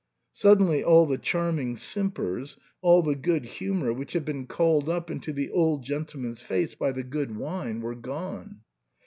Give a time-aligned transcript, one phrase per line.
[0.33, 5.11] Suddenly all the charming simpers, all the good hu mour which had been called up
[5.11, 8.61] into the old gentleman's face by the good wine, were gone.